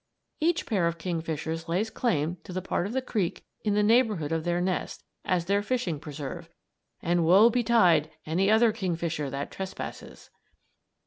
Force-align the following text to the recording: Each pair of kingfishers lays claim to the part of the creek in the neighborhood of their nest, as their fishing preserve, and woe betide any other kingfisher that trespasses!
Each 0.39 0.65
pair 0.65 0.87
of 0.87 0.97
kingfishers 0.97 1.67
lays 1.69 1.91
claim 1.91 2.37
to 2.43 2.51
the 2.51 2.61
part 2.63 2.87
of 2.87 2.93
the 2.93 3.03
creek 3.03 3.45
in 3.63 3.75
the 3.75 3.83
neighborhood 3.83 4.31
of 4.31 4.45
their 4.45 4.59
nest, 4.59 5.03
as 5.23 5.45
their 5.45 5.61
fishing 5.61 5.99
preserve, 5.99 6.49
and 7.03 7.23
woe 7.23 7.51
betide 7.51 8.09
any 8.25 8.49
other 8.49 8.71
kingfisher 8.71 9.29
that 9.29 9.51
trespasses! 9.51 10.31